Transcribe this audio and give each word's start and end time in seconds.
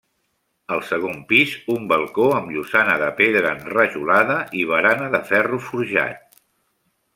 Al 0.75 0.79
segon 0.91 1.19
pis, 1.31 1.51
un 1.73 1.85
balcó 1.91 2.25
amb 2.37 2.49
llosana 2.55 2.97
de 3.03 3.11
pedra 3.21 3.53
enrajolada, 3.59 4.41
i 4.63 4.67
barana 4.73 5.13
de 5.19 5.23
ferro 5.31 5.63
forjat. 5.71 6.45